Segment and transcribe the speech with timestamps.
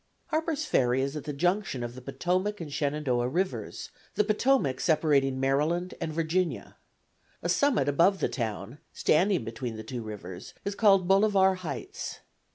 [0.29, 5.39] Harper's Ferry is at the junction of the Potomac and Shenandoah Rivers, the Potomac separating
[5.39, 6.75] Maryland and Virginia.
[7.43, 12.21] A summit above the town, standing between the two rivers, is called Bolivar Heights.